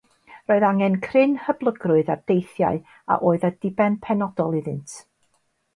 [0.51, 2.81] Roedd angen cryn hyblygrwydd ar deithiau
[3.17, 4.99] a oedd â diben penodol iddynt.